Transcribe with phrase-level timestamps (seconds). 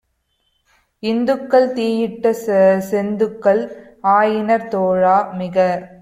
[1.03, 2.31] இந்துக்கள் தீயிட்ட
[2.87, 3.61] செந்துக்கள்
[4.11, 5.57] ஆயினர் தோழா- மிக